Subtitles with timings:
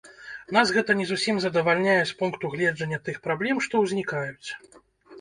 [0.55, 4.47] Нас гэта не зусім задавальняе з пункту гледжання тых праблем, што ўзнікаюць.